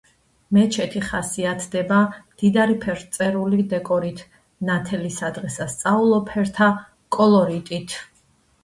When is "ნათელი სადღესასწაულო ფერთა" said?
4.71-6.73